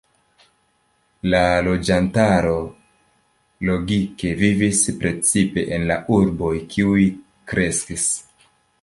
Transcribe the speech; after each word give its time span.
La 1.33 1.41
loĝantaro 1.67 2.55
logike 3.71 4.33
vivis 4.41 4.83
precipe 5.05 5.69
en 5.79 5.89
la 5.93 6.03
urboj, 6.19 6.53
kiuj 6.77 7.09
kreskis. 7.55 8.13